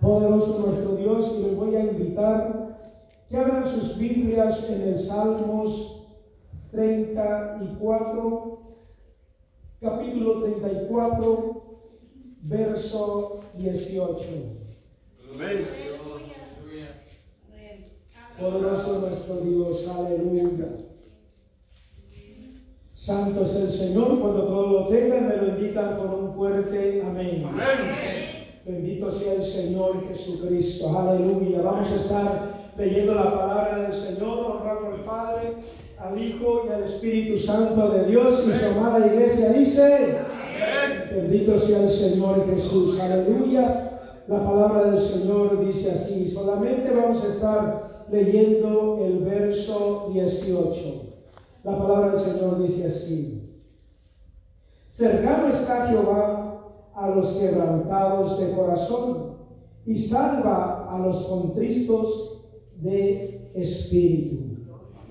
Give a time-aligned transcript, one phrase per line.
[0.00, 2.76] Poderoso nuestro Dios, y les voy a invitar
[3.28, 6.06] que abran sus Biblias en el Salmos
[6.70, 8.58] 34,
[9.80, 11.62] capítulo 34,
[12.42, 14.24] verso 18.
[15.34, 15.68] Amén.
[18.38, 20.68] Poderoso nuestro Dios, aleluya.
[22.94, 27.44] Santo es el Señor, cuando todo lo tengan me lo invitan con un fuerte amén.
[27.46, 28.37] Amén.
[28.68, 31.62] Bendito sea el Señor Jesucristo, aleluya.
[31.62, 35.54] Vamos a estar leyendo la palabra del Señor, honrando al Padre,
[35.98, 38.46] al Hijo y al Espíritu Santo de Dios.
[38.46, 40.18] Y su amada iglesia dice,
[41.14, 44.00] bendito sea el Señor Jesús, aleluya.
[44.28, 51.14] La palabra del Señor dice así, solamente vamos a estar leyendo el verso 18.
[51.64, 53.50] La palabra del Señor dice así.
[54.90, 56.47] Cercano está Jehová
[56.98, 59.36] a los quebrantados de corazón
[59.86, 62.42] y salva a los contristos
[62.76, 64.48] de espíritu.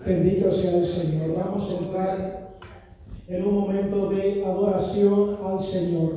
[0.05, 1.35] Bendito sea el Señor.
[1.37, 2.57] Vamos a entrar
[3.27, 6.13] en un momento de adoración al Señor.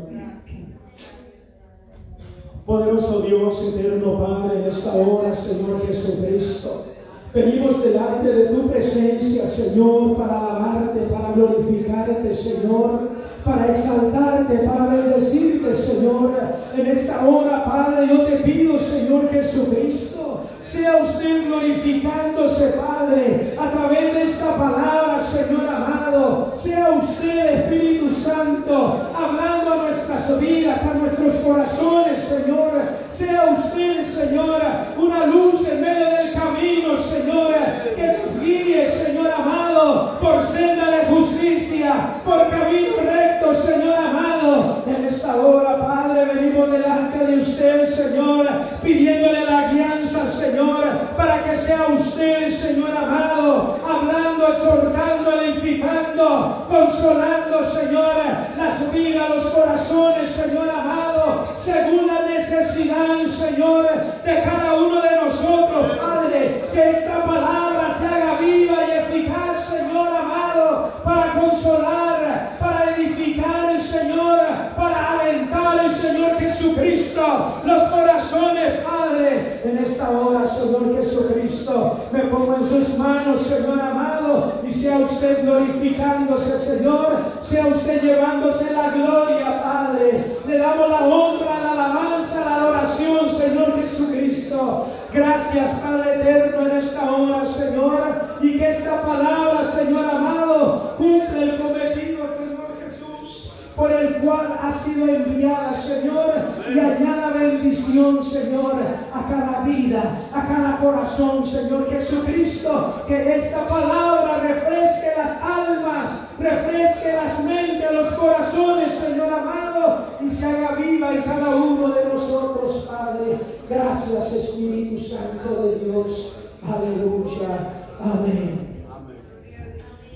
[2.67, 6.84] Poderoso Dios, eterno Padre, en esta hora, Señor Jesucristo.
[7.33, 13.11] Venimos delante de tu presencia, Señor, para alabarte, para glorificarte, Señor,
[13.45, 16.33] para exaltarte, para bendecirte, Señor.
[16.77, 24.12] En esta hora, Padre, yo te pido, Señor Jesucristo, sea usted glorificándose, Padre, a través
[24.12, 26.55] de esta palabra, Señor amado.
[26.61, 32.71] Sea usted, Espíritu Santo, hablando a nuestras vidas, a nuestros corazones, Señor.
[33.17, 34.63] Sea usted, Señor,
[34.97, 37.55] una luz en medio del camino, Señor,
[37.95, 44.83] que nos guíe, Señor amado, por senda de justicia, por camino recto, Señor amado.
[44.87, 48.48] En esta hora, Padre, venimos delante de usted, Señor,
[48.83, 50.85] pidiéndole la guianza, Señor,
[51.17, 58.14] para que sea usted, Señor amado, hablando, exhortando, edificando, consolando, Señor,
[58.57, 63.89] las vidas, los corazones, Señor amado, según la necesidad, Señor,
[64.25, 70.09] de cada uno de nosotros, Padre, que esta palabra se haga viva y eficaz, Señor
[70.09, 74.39] amado, para consolar, para edificar, Señor,
[74.77, 82.57] para alentar, el Señor Jesucristo, los corazones, Padre, en esta hora, Señor Jesucristo, me pongo
[82.57, 87.20] en sus manos, Señor amado, y sea usted glorificándose, Señor,
[87.50, 90.36] sea usted llevándose la gloria, Padre.
[90.46, 94.86] Le damos la honra, la alabanza, la adoración, Señor Jesucristo.
[95.12, 98.02] Gracias, Padre eterno, en esta hora, Señor,
[98.40, 104.79] y que esta palabra, Señor amado, cumple el cometido, Señor Jesús, por el cual ha
[104.79, 106.33] sido enviada, Señor,
[106.73, 108.77] y añada bendición, Señor,
[109.13, 117.13] a cada vida, a cada corazón, Señor Jesucristo, que esta palabra refresque las almas, refresque
[117.13, 122.89] las mentes, los corazones, Señor amado, y se haga viva en cada uno de nosotros,
[122.89, 123.41] Padre.
[123.69, 126.33] Gracias, Espíritu Santo de Dios.
[126.63, 127.73] Aleluya.
[128.00, 128.85] Amén.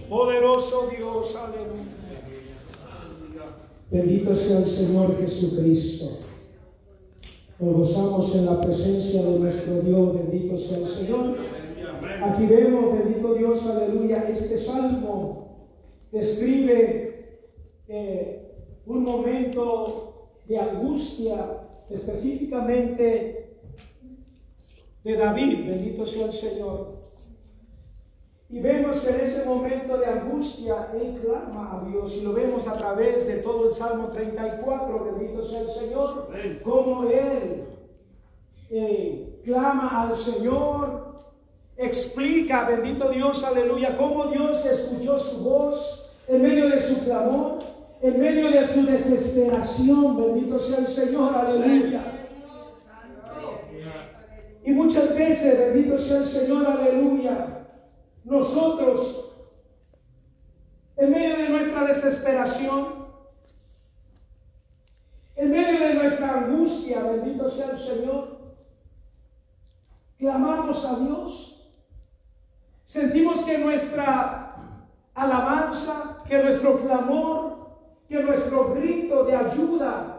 [0.09, 2.04] Poderoso Dios, aleluya.
[3.91, 6.19] Bendito sea el Señor Jesucristo.
[7.59, 10.15] Nos gozamos en la presencia de nuestro Dios.
[10.15, 11.37] Bendito sea el Señor.
[12.23, 15.45] Aquí vemos, bendito Dios, aleluya, este salmo
[16.11, 17.39] describe
[17.89, 18.53] eh,
[18.87, 23.59] un momento de angustia, específicamente
[25.03, 27.01] de David, bendito sea el Señor.
[28.51, 32.15] Y vemos que en ese momento de angustia Él clama a Dios.
[32.15, 36.29] Y lo vemos a través de todo el Salmo 34, bendito sea el Señor,
[36.63, 37.65] como Él
[38.71, 41.15] eh, clama al Señor,
[41.77, 47.59] explica, bendito Dios, aleluya, cómo Dios escuchó su voz en medio de su clamor,
[48.01, 52.03] en medio de su desesperación, bendito sea el Señor, aleluya.
[54.65, 57.64] Y muchas veces, bendito sea el Señor, aleluya,
[58.25, 59.33] nosotros,
[60.97, 63.05] en medio de nuestra desesperación,
[65.37, 68.39] en medio de nuestra angustia, bendito sea el Señor,
[70.19, 71.71] clamamos a Dios,
[72.85, 74.57] sentimos que nuestra
[75.15, 77.69] alabanza, que nuestro clamor,
[78.09, 80.15] que nuestro grito de ayuda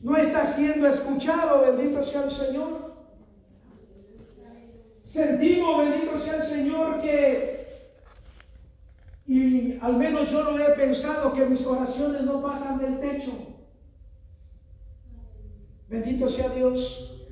[0.00, 2.87] no está siendo escuchado, bendito sea el Señor.
[5.08, 7.94] Sentimos, bendito sea el Señor, que,
[9.26, 13.32] y al menos yo lo he pensado, que mis oraciones no pasan del techo.
[15.88, 17.24] Bendito sea Dios.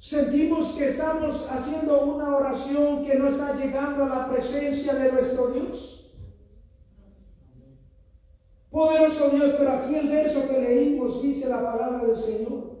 [0.00, 5.46] Sentimos que estamos haciendo una oración que no está llegando a la presencia de nuestro
[5.48, 6.12] Dios.
[8.68, 12.73] Poderoso Dios, pero aquí el verso que leímos dice la palabra del Señor.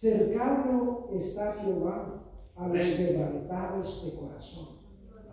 [0.00, 2.22] Cercano está Jehová
[2.56, 4.68] a los quebrantados de corazón.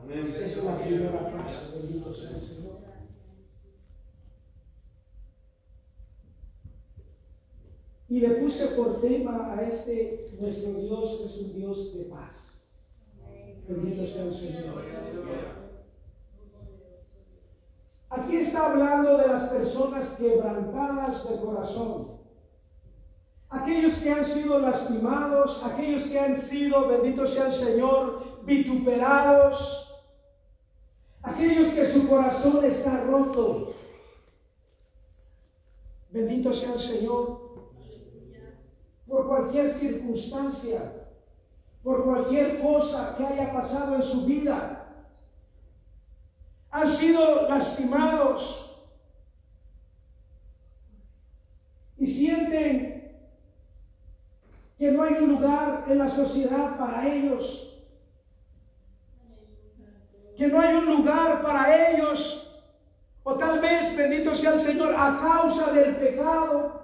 [0.02, 0.36] Amén.
[0.42, 2.78] Es la primera frase, bendito sea el Señor.
[8.10, 12.36] Y le puse por tema a este, nuestro Dios es un Dios de paz.
[13.68, 14.84] Bendito sea el Señor.
[18.10, 22.17] Aquí está hablando de las personas quebrantadas de corazón.
[23.50, 29.88] Aquellos que han sido lastimados, aquellos que han sido, bendito sea el Señor, vituperados,
[31.24, 33.74] aquellos que su corazón está roto.
[36.12, 37.48] Bendito sea el Señor
[39.08, 41.08] por cualquier circunstancia,
[41.84, 44.94] por cualquier cosa que haya pasado en su vida.
[46.72, 48.82] Han sido lastimados
[51.98, 52.97] y sienten
[54.78, 57.64] que no hay lugar en la sociedad para ellos,
[60.38, 62.62] que no hay un lugar para ellos,
[63.24, 66.78] o tal vez, bendito sea el Señor, a causa del pecado,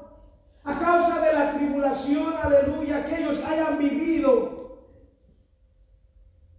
[0.63, 4.79] a causa de la tribulación, aleluya, que ellos hayan vivido,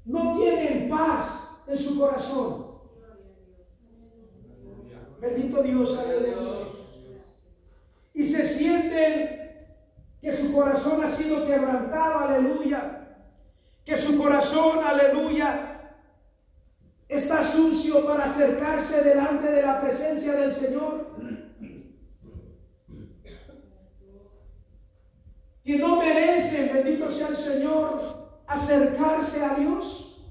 [0.05, 2.75] no tienen paz en su corazón.
[5.21, 6.67] Bendito Dios, aleluya.
[8.13, 9.44] Y se sienten
[10.25, 13.19] que su corazón ha sido quebrantado, aleluya.
[13.85, 15.93] Que su corazón, aleluya,
[17.07, 21.13] está sucio para acercarse delante de la presencia del Señor.
[25.63, 30.23] que no merecen, bendito sea el Señor, acercarse a Dios.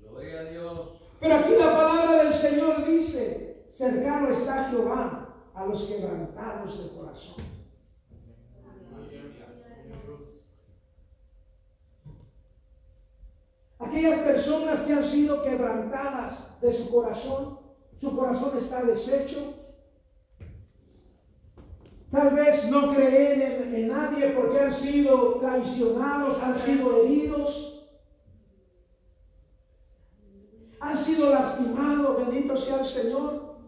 [0.00, 1.02] Gloria a Dios.
[1.20, 7.57] Pero aquí la palabra del Señor dice, cercano está Jehová a los quebrantados de corazón.
[13.88, 17.58] Aquellas personas que han sido quebrantadas de su corazón,
[17.98, 19.54] su corazón está deshecho,
[22.10, 23.42] Tal vez no creen
[23.74, 27.86] en, nadie porque han sido traicionados, han sido heridos,
[30.80, 33.58] han sido lastimados, bendito sea el Señor.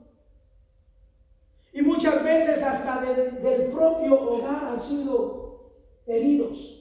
[1.75, 5.75] Y muchas veces hasta de, del propio hogar han sido
[6.07, 6.80] heridos.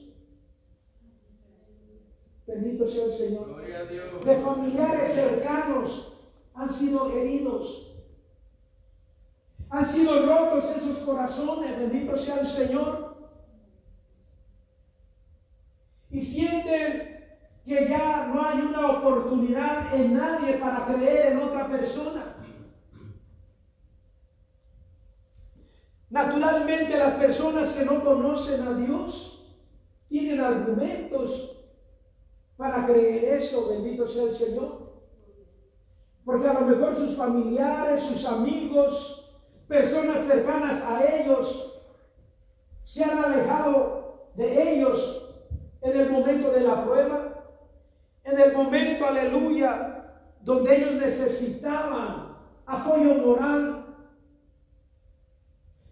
[2.50, 4.24] Bendito sea el Señor.
[4.24, 6.12] De familiares cercanos
[6.54, 7.94] han sido heridos.
[9.68, 13.16] Han sido rotos esos corazones, bendito sea el Señor.
[16.10, 17.24] Y sienten
[17.64, 22.34] que ya no hay una oportunidad en nadie para creer en otra persona.
[26.08, 29.48] Naturalmente las personas que no conocen a Dios
[30.08, 31.58] tienen argumentos
[32.60, 34.90] para creer eso, bendito sea el Señor.
[36.26, 39.34] Porque a lo mejor sus familiares, sus amigos,
[39.66, 41.82] personas cercanas a ellos
[42.84, 45.40] se han alejado de ellos
[45.80, 47.46] en el momento de la prueba,
[48.24, 50.04] en el momento, aleluya,
[50.42, 52.36] donde ellos necesitaban
[52.66, 53.86] apoyo moral.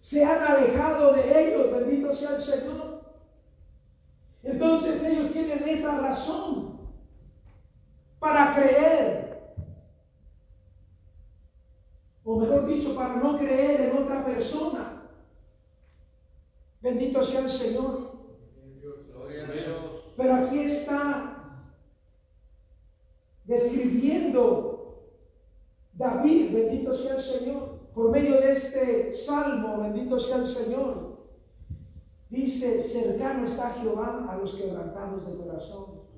[0.03, 2.88] Se han alejado de ellos, bendito sea el Señor.
[4.49, 6.79] Entonces ellos tienen esa razón
[8.19, 9.29] para creer
[12.25, 15.03] o mejor dicho, para no creer en otra persona.
[16.83, 18.19] Bendito sea el Señor.
[20.17, 21.65] Pero aquí está
[23.45, 25.09] describiendo
[25.95, 31.08] David, bendito sea el Señor, por medio de este salmo, bendito sea el Señor.
[32.31, 36.09] Dice, cercano está Jehová a los quebrantados de corazón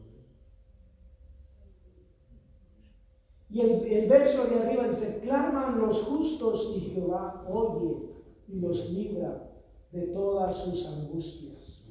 [3.53, 7.97] Y el, verso de arriba dice, claman los justos y Jehová oye
[8.47, 9.51] y los libra
[9.91, 11.83] de todas sus angustias.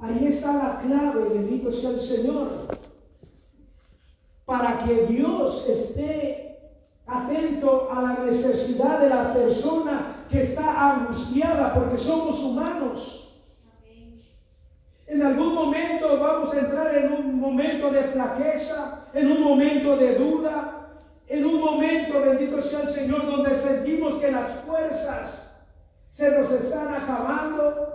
[0.00, 2.48] Ahí está la clave, bendito sea el Señor,
[4.44, 6.58] para que Dios esté
[7.06, 13.26] atento a la necesidad de la persona que está angustiada, porque somos humanos.
[15.06, 20.14] En algún momento vamos a entrar en un momento de flaqueza, en un momento de
[20.14, 20.86] duda,
[21.26, 25.52] en un momento, bendito sea el Señor, donde sentimos que las fuerzas
[26.12, 27.88] se nos están acabando.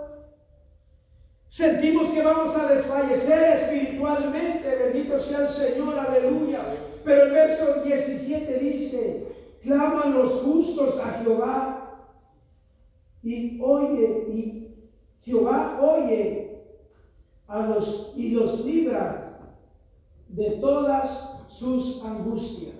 [1.48, 6.60] Sentimos que vamos a desfallecer espiritualmente, bendito sea el Señor, aleluya.
[7.02, 9.26] Pero el verso 17 dice,
[9.62, 11.85] claman los justos a Jehová
[13.22, 14.74] y oye, y
[15.22, 16.62] Jehová oye
[17.48, 19.52] a los y los libra
[20.28, 22.76] de todas sus angustias.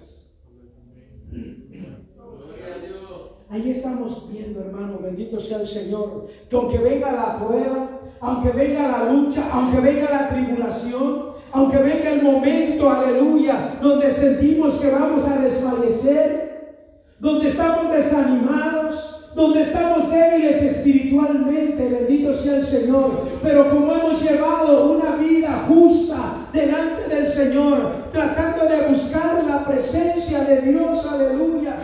[3.49, 8.89] Ahí estamos viendo, hermano, bendito sea el Señor, que aunque venga la prueba, aunque venga
[8.89, 15.25] la lucha, aunque venga la tribulación, aunque venga el momento, aleluya, donde sentimos que vamos
[15.29, 16.77] a desfallecer,
[17.21, 24.93] donde estamos desanimados, donde estamos débiles espiritualmente, bendito sea el Señor, pero como hemos llevado
[24.93, 31.77] una vida justa delante del Señor, tratando de buscar la presencia de Dios, aleluya.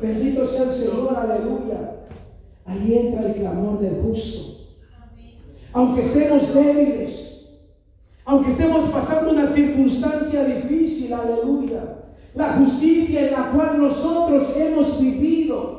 [0.00, 1.92] Bendito sea el Señor, aleluya.
[2.64, 4.64] Ahí entra el clamor del justo.
[5.74, 7.50] Aunque estemos débiles,
[8.24, 11.96] aunque estemos pasando una circunstancia difícil, aleluya.
[12.34, 15.73] La justicia en la cual nosotros hemos vivido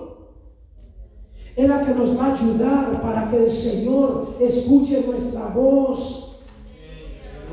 [1.56, 6.42] es la que nos va a ayudar para que el Señor escuche nuestra voz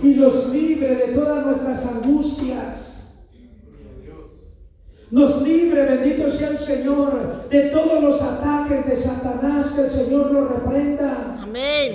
[0.03, 2.89] y nos libre de todas nuestras angustias.
[5.13, 10.33] Nos libre, bendito sea el Señor, de todos los ataques de Satanás, que el Señor
[10.33, 11.39] lo reprenda.
[11.43, 11.93] Amén.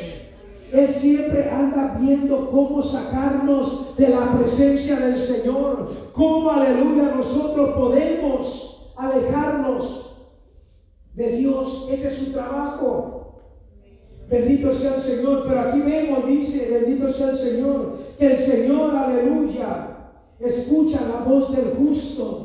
[0.71, 8.91] Él siempre anda viendo cómo sacarnos de la presencia del Señor, cómo, aleluya, nosotros podemos
[8.95, 10.16] alejarnos
[11.17, 11.87] de Dios.
[11.91, 13.41] Ese es su trabajo.
[14.29, 15.45] Bendito sea el Señor.
[15.47, 19.97] Pero aquí vemos, dice, bendito sea el Señor, que el Señor, aleluya,
[20.39, 22.43] escucha la voz del justo.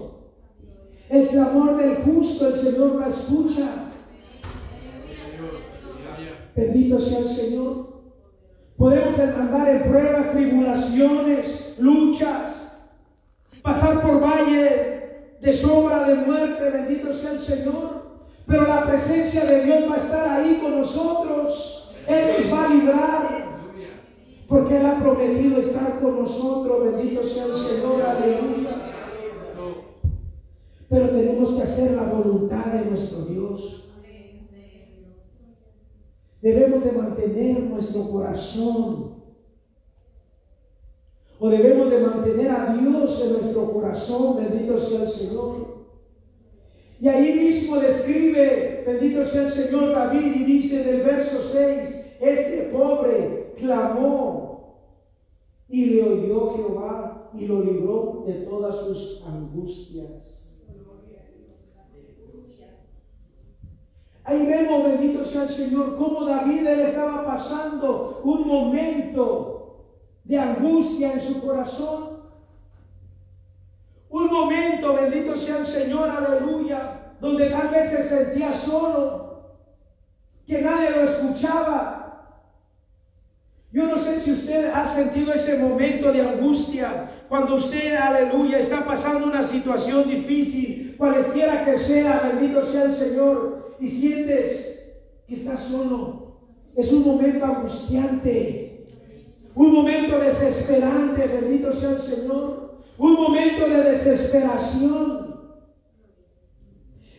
[1.11, 3.69] El clamor del justo, el Señor la escucha.
[6.57, 7.93] Bendito sea el Señor.
[8.79, 12.79] Podemos andar en pruebas, tribulaciones, luchas,
[13.63, 18.02] pasar por valle de sombra de muerte, bendito sea el Señor.
[18.47, 21.95] Pero la presencia de Dios va a estar ahí con nosotros.
[22.07, 23.43] Él nos va a librar.
[24.49, 26.85] Porque Él ha prometido estar con nosotros.
[26.85, 28.03] Bendito sea el Señor.
[28.03, 28.93] Aleluya.
[30.89, 33.89] Pero tenemos que hacer la voluntad de nuestro Dios.
[36.43, 39.13] Debemos de mantener nuestro corazón.
[41.39, 44.37] O debemos de mantener a Dios en nuestro corazón.
[44.37, 45.72] Bendito sea el Señor.
[47.03, 52.17] Y ahí mismo describe, bendito sea el Señor David, y dice en el verso 6,
[52.21, 54.87] este pobre clamó
[55.69, 60.13] y le oyó Jehová y lo libró de todas sus angustias.
[64.23, 69.89] Ahí vemos, bendito sea el Señor, cómo David él estaba pasando un momento
[70.23, 72.22] de angustia en su corazón.
[74.13, 79.57] Un momento, bendito sea el Señor, aleluya, donde tal vez se sentía solo,
[80.47, 81.99] que nadie lo escuchaba.
[83.73, 88.85] Yo no sé si usted ha sentido ese momento de angustia, cuando usted, aleluya, está
[88.85, 94.95] pasando una situación difícil, cualesquiera que sea, bendito sea el Señor, y sientes
[95.27, 96.37] que estás solo.
[96.77, 98.89] Es un momento angustiante,
[99.55, 102.62] un momento desesperante, bendito sea el Señor
[102.99, 105.41] un momento de desesperación.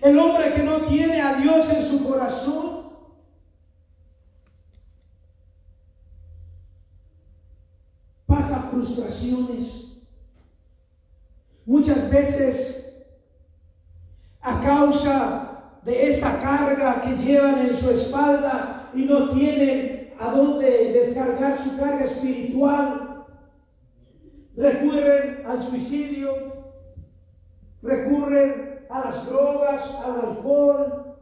[0.02, 2.84] El hombre que no tiene a Dios en su corazón
[8.26, 10.04] pasa frustraciones.
[11.66, 12.84] Muchas veces
[14.42, 20.94] a causa de esa carga que llevan en su espalda y no tienen a dónde
[20.94, 23.03] descargar su carga espiritual,
[24.56, 26.34] recurren al suicidio,
[27.82, 31.18] recurren a las drogas, al alcohol.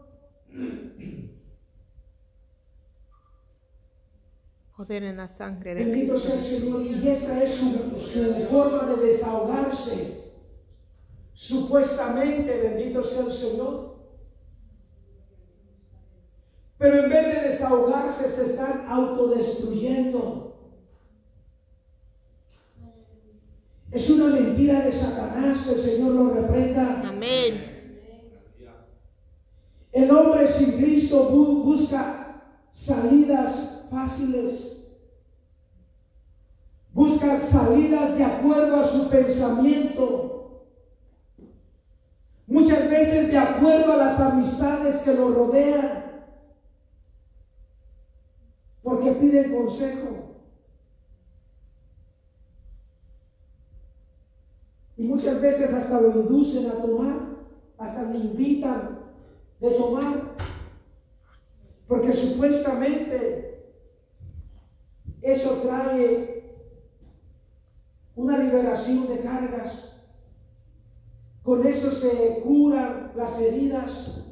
[4.76, 6.30] Poder en la sangre de Bendito Cristo.
[6.30, 6.82] sea el Señor.
[6.82, 10.22] Y esa es su, su forma de desahogarse.
[11.34, 13.96] Supuestamente, bendito sea el Señor.
[16.78, 20.51] Pero en vez de desahogarse, se están autodestruyendo.
[23.92, 27.02] Es una mentira de Satanás que el Señor lo reprenda.
[27.06, 27.68] Amén.
[29.92, 34.78] El hombre sin Cristo bu- busca salidas fáciles.
[36.94, 40.38] Busca salidas de acuerdo a su pensamiento.
[42.48, 46.04] Muchas muchas veces de acuerdo a las amistades que lo rodean,
[48.84, 50.31] porque piden consejo.
[55.02, 57.22] Y muchas veces hasta lo inducen a tomar,
[57.80, 59.00] hasta le invitan
[59.60, 60.36] de tomar,
[61.88, 63.66] porque supuestamente
[65.24, 66.56] eso trae
[68.16, 70.04] una liberación de cargas.
[71.42, 74.24] Con eso se curan las heridas.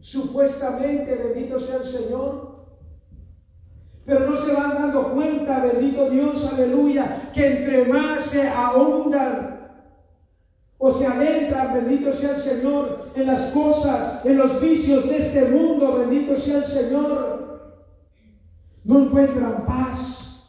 [0.00, 2.45] Supuestamente, bendito sea el Señor.
[4.06, 9.68] Pero no se van dando cuenta, bendito Dios, aleluya, que entre más se ahondan
[10.78, 15.46] o se adentran, bendito sea el Señor, en las cosas, en los vicios de este
[15.46, 17.72] mundo, bendito sea el Señor,
[18.84, 20.48] no encuentran paz.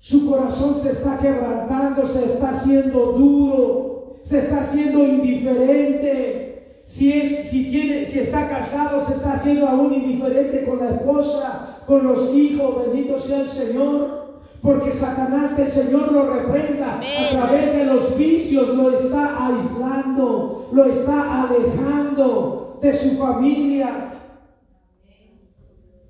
[0.00, 3.84] Su corazón se está quebrantando, se está haciendo duro
[4.24, 6.43] se está haciendo indiferente.
[6.86, 11.78] Si, es, si, tiene, si está casado, se está haciendo aún indiferente con la esposa,
[11.86, 12.86] con los hijos.
[12.86, 14.24] Bendito sea el Señor.
[14.62, 20.70] Porque Satanás, que el Señor lo reprenda a través de los vicios, lo está aislando,
[20.72, 24.14] lo está alejando de su familia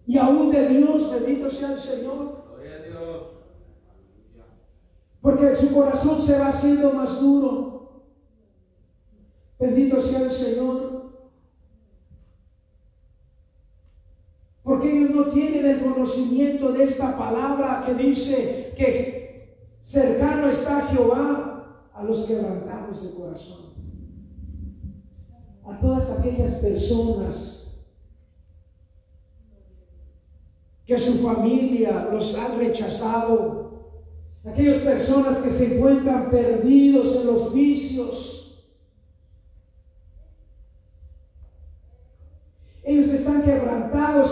[0.06, 1.10] y aún de Dios.
[1.10, 2.44] Bendito sea el Señor.
[5.20, 7.73] Porque su corazón se va haciendo más duro.
[9.64, 11.04] Bendito sea el Señor.
[14.62, 21.88] Porque ellos no tienen el conocimiento de esta palabra que dice que cercano está Jehová
[21.94, 23.72] a los quebrantados de corazón.
[25.64, 27.72] A todas aquellas personas
[30.84, 33.64] que su familia los ha rechazado.
[34.44, 38.34] Aquellas personas que se encuentran perdidos en los vicios
[42.84, 43.42] Ellos están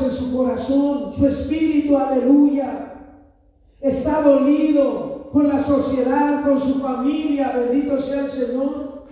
[0.00, 2.94] en su corazón, su espíritu, aleluya.
[3.80, 9.06] Está dolido con la sociedad, con su familia, bendito sea el Señor.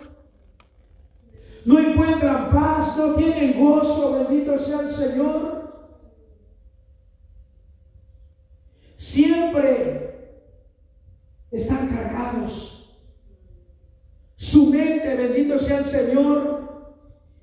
[1.65, 5.61] No encuentran paz, no tienen gozo, bendito sea el Señor.
[8.97, 10.39] Siempre
[11.51, 12.97] están cargados.
[14.37, 16.61] Su mente, bendito sea el Señor,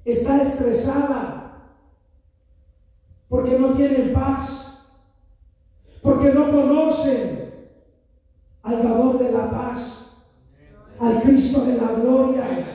[0.03, 1.36] está estresada
[3.29, 4.87] porque no tienen paz,
[6.01, 7.53] porque no conocen
[8.63, 10.17] al dador de la paz,
[10.99, 12.73] al Cristo de la gloria.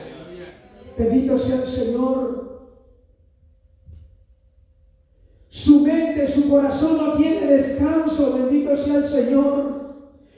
[0.97, 2.43] Bendito sea el Señor.
[5.49, 9.95] Su mente, su corazón no tiene descanso, bendito sea el Señor.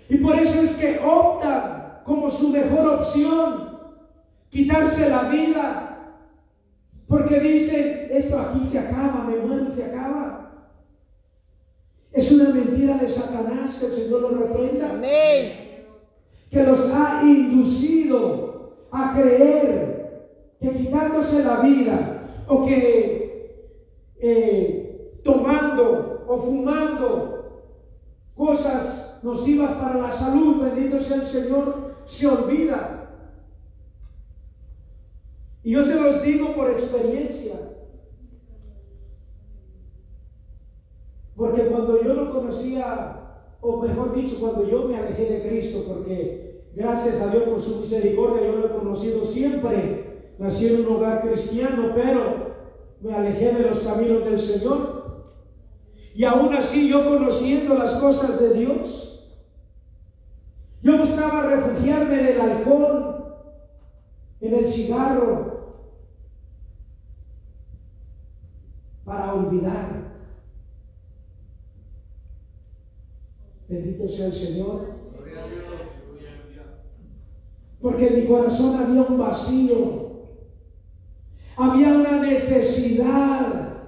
[0.07, 3.79] Y por eso es que optan como su mejor opción
[4.49, 5.94] quitarse la vida
[7.07, 10.51] porque dicen, esto aquí se acaba, me muero y se acaba.
[12.11, 14.91] Es una mentira de Satanás que el Señor lo reprenda.
[14.91, 15.85] Amén.
[16.49, 23.59] Que los ha inducido a creer que quitándose la vida o que
[24.17, 27.35] eh, tomando o fumando
[28.35, 33.04] cosas nocivas para la salud, bendito sea el Señor, se olvida
[35.65, 37.55] y yo se los digo por experiencia.
[41.35, 43.19] Porque cuando yo no conocía,
[43.61, 47.77] o mejor dicho, cuando yo me alejé de Cristo, porque gracias a Dios por su
[47.77, 52.53] misericordia yo lo he conocido siempre, nací en un hogar cristiano, pero
[53.01, 55.23] me alejé de los caminos del Señor.
[56.13, 59.27] Y aún así yo conociendo las cosas de Dios,
[60.83, 63.33] yo buscaba refugiarme en el alcohol,
[64.41, 65.54] en el cigarro,
[69.05, 70.15] para olvidar.
[73.69, 74.89] Bendito sea el Señor.
[77.81, 80.05] Porque en mi corazón había un vacío.
[81.55, 83.83] Había una necesidad.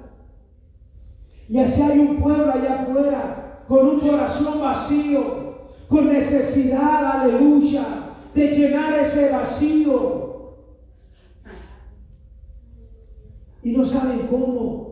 [1.49, 7.85] Y así hay un pueblo allá afuera con un corazón vacío, con necesidad, aleluya,
[8.33, 10.53] de llenar ese vacío.
[13.63, 14.86] Y no saben cómo.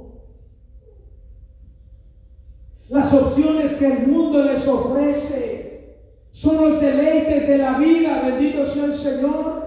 [2.89, 5.99] Las opciones que el mundo les ofrece
[6.31, 9.65] son los deleites de la vida, bendito sea el Señor.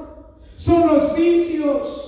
[0.57, 2.04] Son los vicios.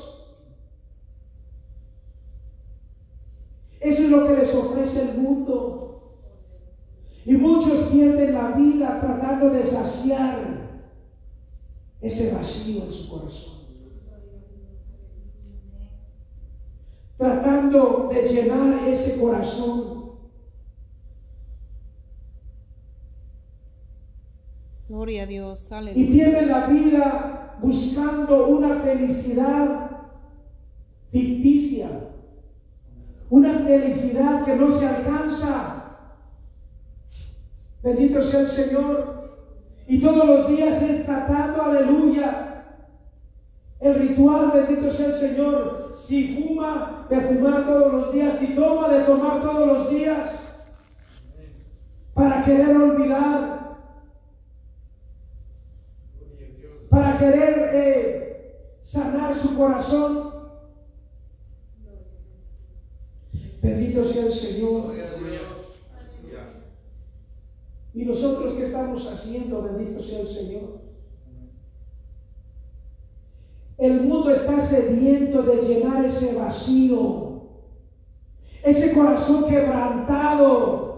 [3.80, 6.16] Eso es lo que les ofrece el mundo.
[7.24, 10.38] Y muchos pierden la vida tratando de saciar
[12.00, 13.60] ese vacío en su corazón.
[17.20, 20.09] tratando de llenar ese corazón.
[24.90, 25.68] Gloria a Dios.
[25.70, 26.10] y Aleluya.
[26.10, 29.88] pierden la vida buscando una felicidad
[31.12, 31.88] ficticia,
[33.30, 35.84] una felicidad que no se alcanza.
[37.84, 39.38] Bendito sea el Señor.
[39.86, 42.64] Y todos los días es tratando, aleluya,
[43.78, 45.92] el ritual, bendito sea el Señor.
[46.04, 48.40] Si fuma, de fumar todos los días.
[48.40, 50.56] Si toma, de tomar todos los días.
[52.12, 53.50] Para querer olvidar
[56.90, 60.30] para querer sanar su corazón.
[63.62, 65.00] Bendito sea el Señor.
[67.92, 70.80] Y nosotros qué estamos haciendo, bendito sea el Señor.
[73.76, 77.42] El mundo está sediento de llenar ese vacío,
[78.62, 80.90] ese corazón quebrantado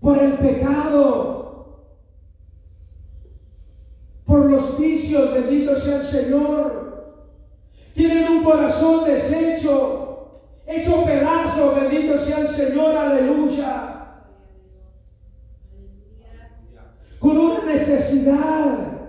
[0.00, 1.35] por el pecado,
[5.32, 6.86] bendito sea el Señor.
[7.94, 13.92] Tienen un corazón deshecho, hecho pedazo, bendito sea el Señor, aleluya.
[17.18, 19.08] Con una necesidad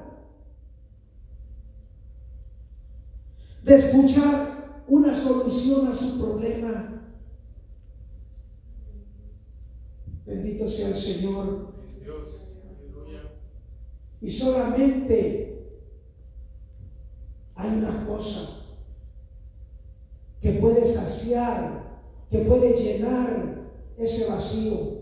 [3.64, 7.04] de escuchar una solución a su problema.
[10.26, 11.78] Bendito sea el Señor.
[14.22, 15.48] Y solamente
[17.56, 18.64] hay una cosa
[20.42, 21.84] que puede saciar,
[22.30, 24.98] que puede llenar ese vacío,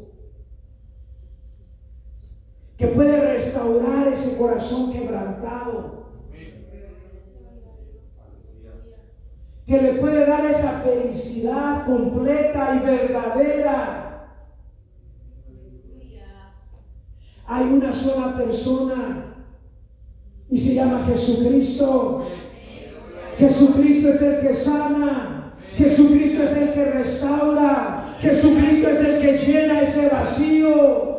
[2.78, 6.06] que puede restaurar ese corazón quebrantado,
[9.65, 14.05] que le puede dar esa felicidad completa y verdadera.
[17.47, 19.36] Hay una sola persona
[20.49, 22.27] y se llama Jesucristo.
[23.38, 25.53] Jesucristo es el que sana.
[25.75, 28.17] Jesucristo es el que restaura.
[28.19, 31.15] Jesucristo es el que llena ese vacío.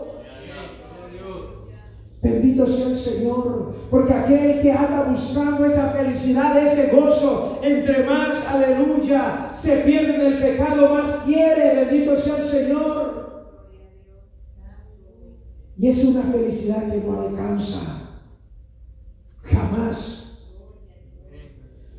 [2.22, 8.44] Bendito sea el Señor, porque aquel que anda buscando esa felicidad, ese gozo, entre más,
[8.48, 13.25] aleluya, se pierde en el pecado, más quiere, bendito sea el Señor.
[15.78, 18.02] Y es una felicidad que no alcanza,
[19.42, 20.22] jamás.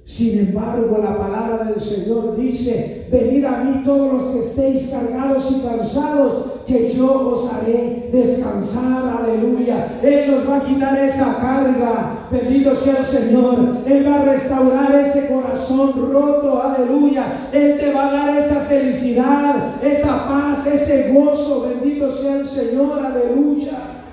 [0.03, 5.51] Sin embargo, la palabra del Señor dice, venid a mí todos los que estéis cargados
[5.51, 9.99] y cansados, que yo os haré descansar, aleluya.
[10.03, 13.55] Él nos va a quitar esa carga, bendito sea el Señor.
[13.85, 17.49] Él va a restaurar ese corazón roto, aleluya.
[17.53, 22.99] Él te va a dar esa felicidad, esa paz, ese gozo, bendito sea el Señor,
[22.99, 24.03] aleluya.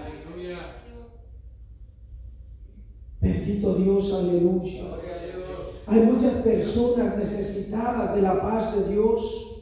[3.20, 4.82] Bendito Dios, aleluya.
[5.86, 9.53] Hay muchas personas necesitadas de la paz de Dios,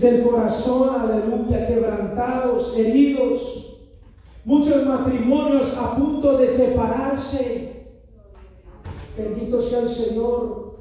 [0.00, 3.78] del corazón, aleluya, quebrantados, heridos.
[4.44, 7.86] Muchos matrimonios a punto de separarse.
[9.16, 10.74] Bendito sea el Señor.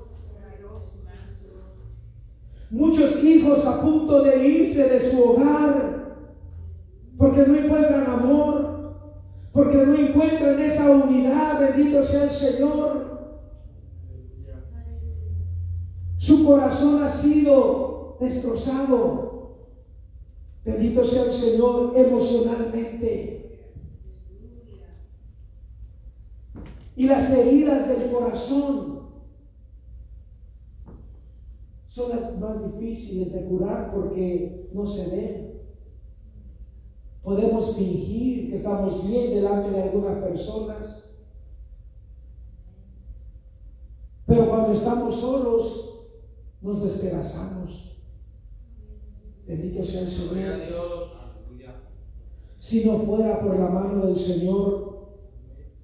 [2.70, 5.94] Muchos hijos a punto de irse de su hogar
[7.18, 8.96] porque no encuentran amor,
[9.54, 11.60] porque no encuentran esa unidad.
[11.60, 13.14] Bendito sea el Señor.
[16.18, 17.93] Su corazón ha sido
[18.24, 19.34] destrozado.
[20.66, 23.34] Bendito sea el Señor emocionalmente.
[26.96, 28.94] Y las heridas del corazón
[31.90, 35.54] son las más difíciles de curar porque no se ven.
[37.24, 41.10] Podemos fingir que estamos bien delante de algunas personas,
[44.26, 45.94] pero cuando estamos solos
[46.62, 47.93] nos despedazamos.
[49.48, 51.14] Bendito sea el Señor.
[52.60, 55.10] Si no fuera por la mano del Señor,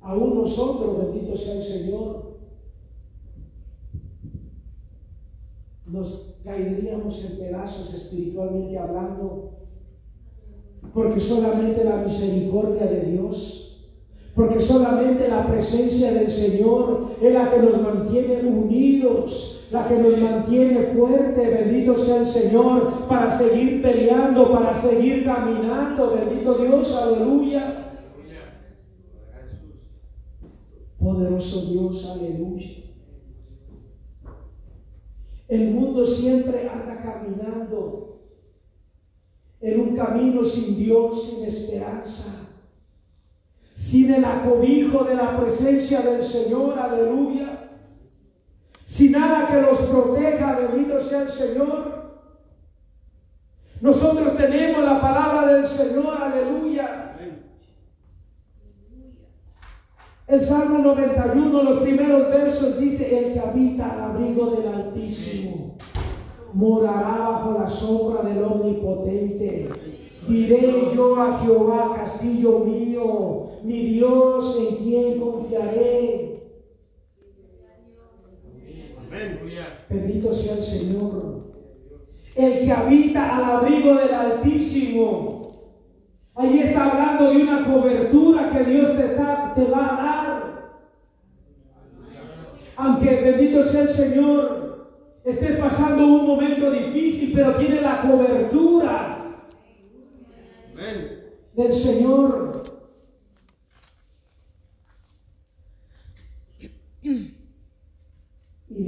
[0.01, 2.39] aún nosotros, bendito sea el Señor,
[5.87, 9.51] nos caeríamos en pedazos espiritualmente hablando,
[10.93, 13.69] porque solamente la misericordia de Dios
[14.39, 20.17] porque solamente la presencia del Señor es la que nos mantiene unidos, la que nos
[20.17, 27.85] mantiene fuerte, bendito sea el Señor, para seguir peleando, para seguir caminando, bendito Dios, aleluya.
[30.97, 32.69] Poderoso Dios, aleluya.
[35.47, 38.21] El mundo siempre anda caminando
[39.61, 42.49] en un camino sin Dios, sin esperanza,
[43.75, 47.58] sin el acobijo de la presencia del Señor, aleluya,
[48.99, 52.19] sin nada que los proteja, bendito sea el Señor.
[53.79, 57.15] Nosotros tenemos la palabra del Señor, aleluya.
[60.27, 65.77] El Salmo 91, los primeros versos dice, el que habita al abrigo del Altísimo
[66.51, 69.69] morará bajo la sombra del Omnipotente.
[70.27, 76.28] Diré yo a Jehová, castillo mío, mi Dios en quien confiaré.
[79.89, 81.49] Bendito sea el Señor.
[82.35, 85.39] El que habita al abrigo del Altísimo
[86.39, 90.79] Ahí está hablando de una cobertura que Dios te, te va a dar.
[92.77, 94.87] Aunque bendito sea el Señor,
[95.25, 99.45] estés pasando un momento difícil, pero tiene la cobertura
[101.55, 102.63] del Señor.
[107.01, 107.33] Y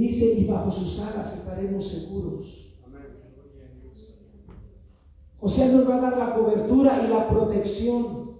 [0.02, 2.62] dice, y bajo sus alas estaremos seguros.
[5.40, 8.32] O sea, nos va a dar la cobertura y la protección.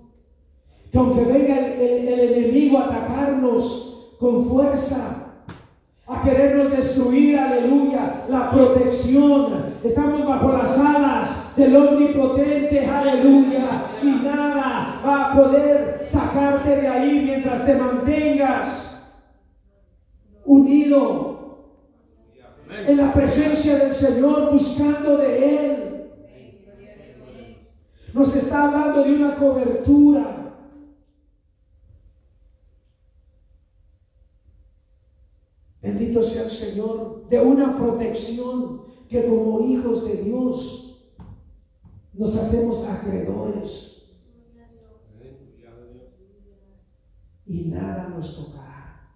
[0.91, 5.47] Que aunque venga el, enemigo a atacarnos con fuerza,
[6.07, 9.75] a querernos destruir, aleluya, la protección.
[9.83, 13.91] Estamos bajo las alas del omnipotente, aleluya.
[14.01, 18.93] Y nada va a poder sacarte de ahí mientras te mantengas
[20.45, 21.32] unido
[22.73, 25.93] en la presencia del Señor, buscando de Él.
[28.13, 30.39] Nos está hablando de una cobertura.
[35.81, 41.01] Bendito sea el Señor, de una protección que como hijos de Dios
[42.15, 43.89] nos hacemos acreedores.
[47.47, 49.11] Y nada nos tocará.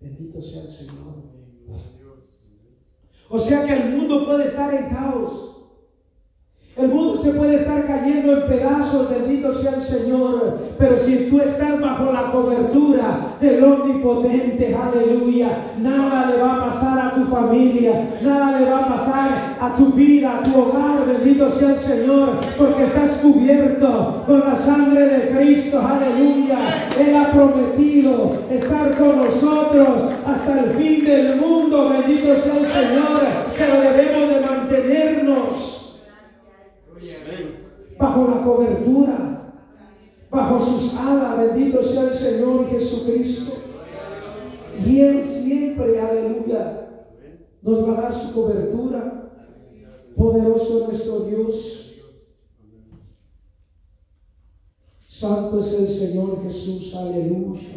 [0.00, 1.31] Bendito sea el Señor.
[3.28, 5.51] O sea que el mundo puede estar en caos.
[6.74, 11.38] El mundo se puede estar cayendo en pedazos, bendito sea el Señor, pero si tú
[11.38, 15.50] estás bajo la cobertura del Omnipotente, aleluya,
[15.82, 19.92] nada le va a pasar a tu familia, nada le va a pasar a tu
[19.92, 25.28] vida, a tu hogar, bendito sea el Señor, porque estás cubierto con la sangre de
[25.28, 26.56] Cristo, aleluya.
[26.98, 33.20] Él ha prometido estar con nosotros hasta el fin del mundo, bendito sea el Señor,
[33.58, 35.81] pero debemos de mantenernos
[38.02, 39.54] bajo la cobertura,
[40.28, 43.52] bajo sus alas, bendito sea el Señor Jesucristo.
[44.84, 46.88] Y Él siempre, aleluya,
[47.62, 49.30] nos va a dar su cobertura.
[50.16, 51.94] Poderoso nuestro Dios.
[55.08, 57.68] Santo es el Señor Jesús, aleluya.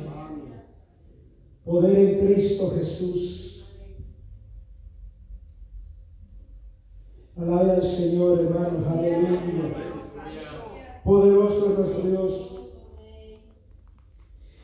[1.64, 3.64] Poder en Cristo Jesús.
[7.38, 9.95] Alaba al Señor, hermanos, aleluya.
[11.06, 12.52] Poderoso es nuestro Dios.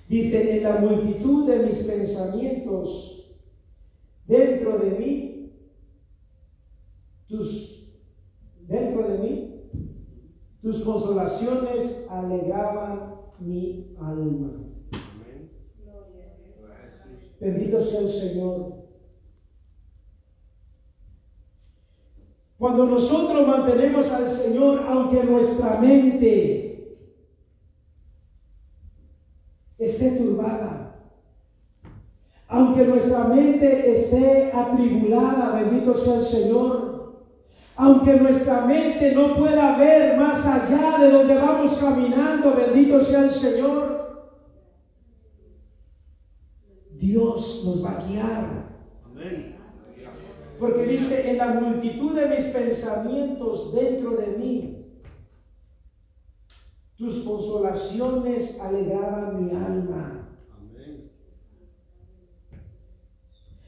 [0.10, 3.38] Dice, en la multitud de mis pensamientos
[4.25, 5.54] dentro de mí,
[7.27, 7.93] tus,
[8.67, 9.62] dentro de mí,
[10.63, 14.51] tus consolaciones alegraban mi alma.
[17.39, 18.81] Bendito sea el Señor.
[22.62, 26.95] Cuando nosotros mantenemos al Señor, aunque nuestra mente
[29.80, 30.95] esté turbada,
[32.47, 37.24] aunque nuestra mente esté atribulada, bendito sea el Señor,
[37.78, 43.32] aunque nuestra mente no pueda ver más allá de donde vamos caminando, bendito sea el
[43.32, 44.30] Señor,
[46.91, 48.45] Dios nos va a guiar.
[49.04, 49.61] Amén.
[50.62, 54.86] Porque dice, en la multitud de mis pensamientos dentro de mí,
[56.95, 60.28] tus consolaciones alegraban mi alma.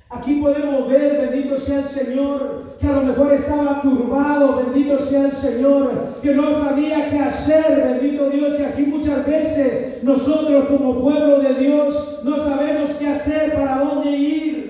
[0.07, 5.25] Aquí podemos ver, bendito sea el Señor, que a lo mejor estaba turbado, bendito sea
[5.25, 11.01] el Señor, que no sabía qué hacer, bendito Dios, y así muchas veces nosotros como
[11.01, 14.62] pueblo de Dios no sabemos qué hacer, para dónde ir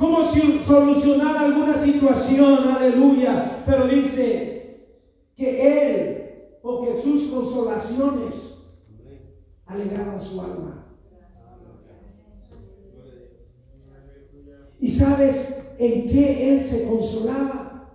[0.00, 0.24] cómo
[0.66, 3.62] solucionar alguna situación, aleluya.
[3.66, 4.86] Pero dice
[5.36, 8.64] que Él o que sus consolaciones
[9.66, 10.86] alegraban su alma.
[14.80, 17.90] ¿Y sabes en qué Él se consolaba?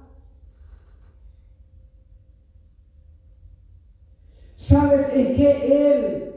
[4.55, 6.33] ¿Sabes en qué Él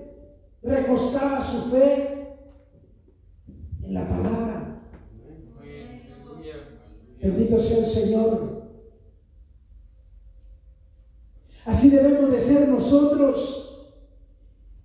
[0.62, 2.36] recostaba su fe?
[3.82, 4.77] En la palabra.
[7.20, 8.58] Bendito sea el Señor.
[11.64, 13.68] Así debemos de ser nosotros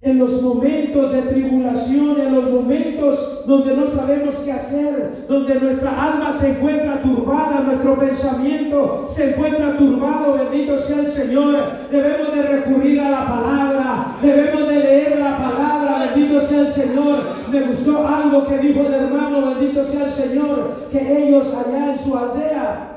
[0.04, 5.92] en los momentos de tribulación, en los momentos donde no sabemos qué hacer, donde nuestra
[5.92, 12.42] alma se encuentra turbada, nuestro pensamiento se encuentra turbado, bendito sea el Señor, debemos de
[12.42, 15.73] recurrir a la palabra, debemos de leer la palabra,
[16.14, 17.50] bendito sea el Señor.
[17.50, 22.00] Me gustó algo que dijo el hermano, bendito sea el Señor, que ellos allá en
[22.00, 22.90] su aldea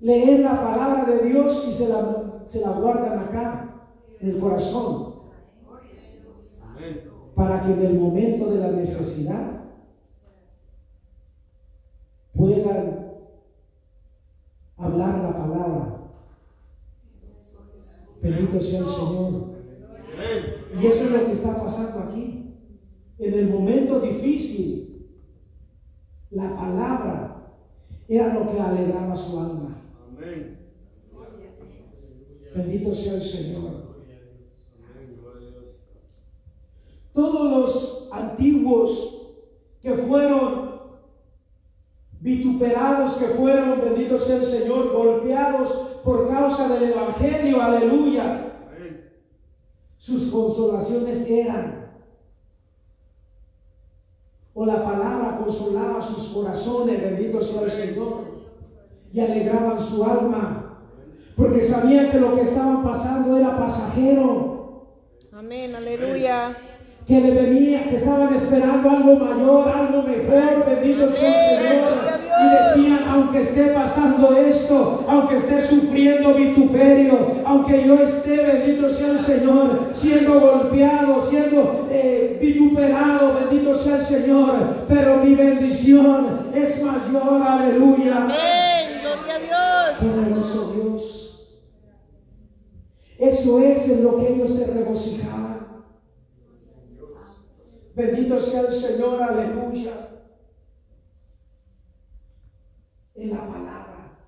[0.00, 3.68] leen la palabra de Dios y se la, guardan acá,
[4.20, 5.18] en el corazón
[7.34, 9.60] para que en el momento de la necesidad
[12.34, 13.12] puedan
[14.76, 15.94] hablar la palabra.
[18.20, 19.57] Bendito sea el Señor.
[20.80, 22.54] Y eso es lo que está pasando aquí.
[23.18, 25.06] En el momento difícil,
[26.30, 27.54] la palabra
[28.08, 29.82] era lo que alegraba su alma.
[32.54, 33.88] Bendito sea el Señor.
[37.18, 39.32] todos los antiguos
[39.82, 40.68] que fueron
[42.20, 45.72] vituperados, que fueron, bendito sea el Señor, golpeados
[46.04, 48.47] por causa del Evangelio, aleluya.
[50.08, 51.90] Sus consolaciones eran,
[54.54, 58.24] o la palabra consolaba sus corazones, bendito sea el Señor,
[59.12, 60.80] y alegraban su alma,
[61.36, 64.86] porque sabían que lo que estaban pasando era pasajero.
[65.30, 66.56] Amén, aleluya
[67.08, 72.18] que le venía, que estaban esperando algo mayor, algo mejor, bendito sea el Señor.
[72.38, 79.12] Y decían, aunque esté pasando esto, aunque esté sufriendo vituperio, aunque yo esté, bendito sea
[79.12, 86.82] el Señor, siendo golpeado, siendo eh, vituperado, bendito sea el Señor, pero mi bendición es
[86.84, 88.16] mayor, aleluya.
[88.18, 90.12] Amén, gloria a Dios.
[90.12, 91.48] Poderoso Dios.
[93.18, 95.47] Eso es en lo que ellos se regocijaban.
[97.98, 100.10] Bendito sea el Señor, aleluya.
[103.16, 104.20] En la palabra.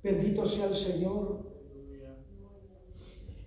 [0.00, 1.40] Bendito sea el Señor.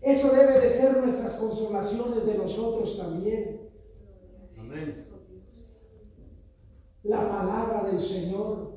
[0.01, 3.69] Eso debe de ser nuestras consolaciones de nosotros también.
[4.59, 4.93] Amén.
[7.03, 8.73] La palabra del Señor.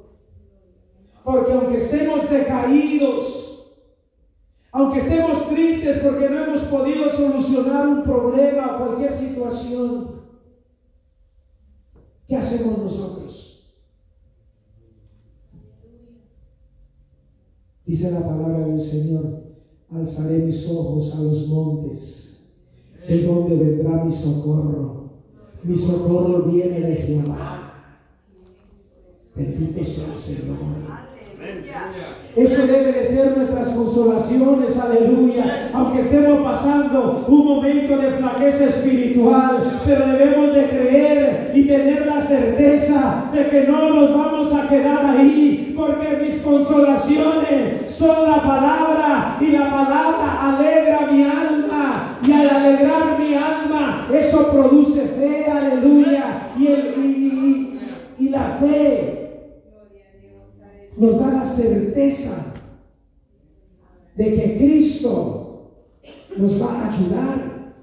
[1.24, 3.55] Porque aunque estemos decaídos,
[4.72, 10.22] aunque estemos tristes porque no hemos podido solucionar un problema o cualquier situación,
[12.28, 13.26] ¿qué hacemos nosotros?
[17.86, 19.44] Dice la palabra del Señor,
[19.90, 22.40] alzaré mis ojos a los montes,
[23.06, 25.10] de donde vendrá mi socorro.
[25.62, 28.00] Mi socorro viene de Jehová.
[29.36, 30.56] Bendito sea el Señor.
[32.36, 35.70] Eso debe de ser nuestras consolaciones, aleluya.
[35.72, 42.22] Aunque estemos pasando un momento de flaqueza espiritual, pero debemos de creer y tener la
[42.22, 49.38] certeza de que no nos vamos a quedar ahí, porque mis consolaciones son la palabra
[49.40, 52.18] y la palabra alegra mi alma.
[52.26, 56.50] Y al alegrar mi alma, eso produce fe, aleluya.
[56.58, 57.78] Y, y,
[58.18, 59.15] y la fe
[60.96, 62.54] nos da la certeza
[64.14, 65.72] de que Cristo
[66.36, 67.74] nos va a ayudar.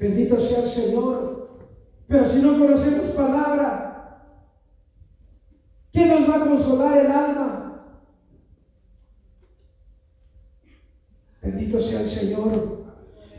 [0.00, 1.48] Bendito sea el Señor.
[2.06, 4.24] Pero si no conocemos palabra,
[5.92, 7.84] ¿qué nos va a consolar el alma?
[11.42, 12.78] Bendito sea el Señor.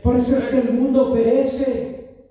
[0.02, 2.26] Por eso es que el mundo perece,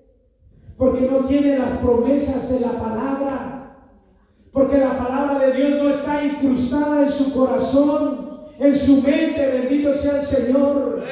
[0.76, 3.59] porque no tiene las promesas de la palabra.
[4.52, 9.46] Porque la palabra de Dios no está incrustada en su corazón, en su mente.
[9.46, 11.04] Bendito sea el Señor.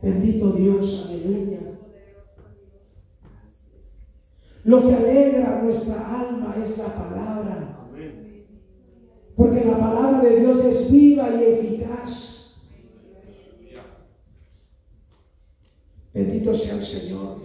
[0.00, 1.60] Bendito Dios, aleluya.
[4.64, 7.88] Lo que alegra nuestra alma es la palabra.
[9.36, 12.60] Porque la palabra de Dios es viva y eficaz.
[16.14, 17.43] Bendito sea el Señor.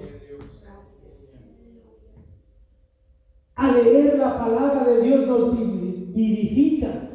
[3.60, 5.54] A leer la palabra de Dios nos
[6.16, 7.10] vivifica.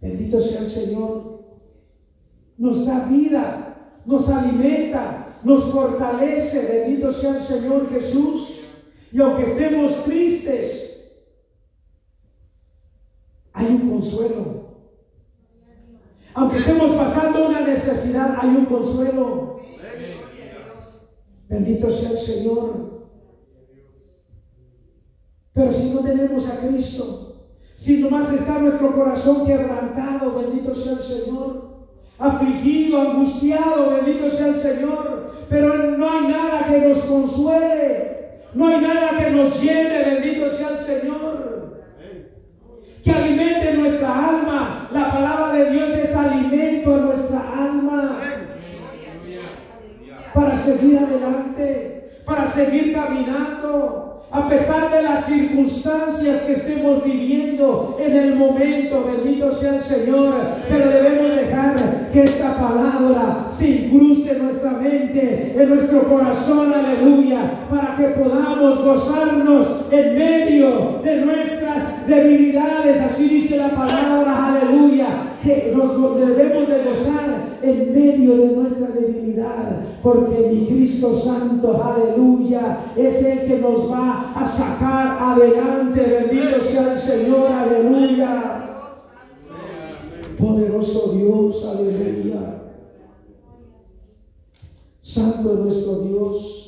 [0.00, 1.44] Bendito sea el Señor.
[2.58, 3.60] Nos da vida.
[4.04, 6.66] nos alimenta, nos fortalece.
[6.66, 8.58] Bendito sea el Señor Jesús.
[9.12, 11.16] Y aunque estemos tristes,
[13.52, 14.64] hay un consuelo.
[16.34, 19.60] Aunque estemos pasando una necesidad, hay un consuelo.
[21.48, 22.93] Bendito sea el Señor.
[25.54, 27.36] Pero si no tenemos a Cristo,
[27.76, 31.74] si nomás está nuestro corazón quebrantado, bendito sea el Señor,
[32.18, 38.80] afligido, angustiado, bendito sea el Señor, pero no hay nada que nos consuele, no hay
[38.80, 41.84] nada que nos llene, bendito sea el Señor,
[43.04, 44.88] que alimente nuestra alma.
[44.92, 48.20] La palabra de Dios es alimento a nuestra alma
[50.32, 54.03] para seguir adelante, para seguir caminando
[54.34, 60.34] a pesar de las circunstancias que estemos viviendo en el momento, bendito sea el Señor,
[60.68, 67.68] pero debemos dejar que esta palabra se incruste en nuestra mente, en nuestro corazón, aleluya,
[67.70, 75.06] para que podamos gozarnos en medio de nuestras debilidades, así dice la palabra, aleluya,
[75.74, 83.22] nos debemos de gozar en medio de nuestra debilidad, porque mi Cristo Santo, aleluya, es
[83.22, 86.00] el que nos va a sacar adelante.
[86.00, 88.70] Bendito sea el Señor, aleluya.
[90.38, 92.62] Poderoso Dios, aleluya.
[95.02, 96.60] Santo nuestro Dios.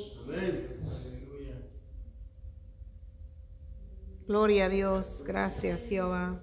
[4.27, 5.22] Gloria a Dios.
[5.24, 6.41] Gracias, Jehová.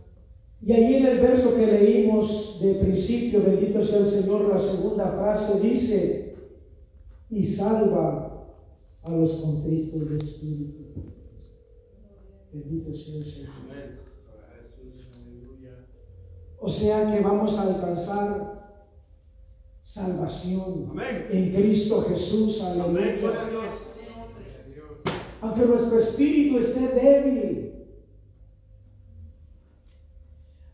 [0.66, 5.12] Y ahí en el verso que leímos de principio, bendito sea el Señor, la segunda
[5.12, 6.36] frase dice,
[7.30, 8.48] y salva
[9.02, 10.84] a los contristos de espíritu.
[12.54, 13.54] Bendito sea el Señor.
[16.60, 18.54] O sea que vamos a alcanzar
[19.84, 21.28] salvación Amén.
[21.30, 22.64] en Cristo Jesús.
[22.64, 23.50] Aleluya.
[25.42, 27.73] Aunque nuestro espíritu esté débil,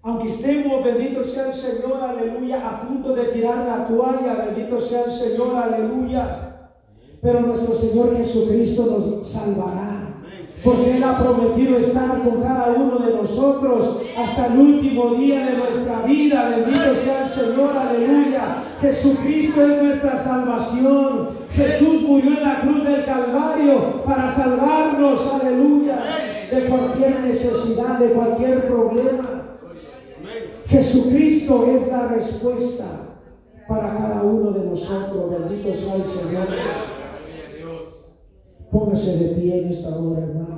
[0.02, 5.04] aunque estemos, bendito sea el Señor, aleluya, a punto de tirar la toalla, bendito sea
[5.06, 6.46] el Señor, aleluya.
[7.22, 10.00] Pero nuestro Señor Jesucristo nos salvará.
[10.64, 15.58] Porque Él ha prometido estar con cada uno de nosotros hasta el último día de
[15.58, 16.50] nuestra vida.
[16.50, 18.64] Bendito sea el Señor, aleluya.
[18.82, 21.30] Jesucristo es nuestra salvación.
[21.52, 26.00] Jesús murió en la cruz del Calvario para salvarnos, aleluya,
[26.52, 29.39] de cualquier necesidad, de cualquier problema.
[30.70, 32.86] Jesucristo es la respuesta
[33.68, 35.32] para cada uno de nosotros.
[35.32, 36.48] Bendito sea el Señor.
[38.72, 40.50] Póngase de pie en esta hora, hermano.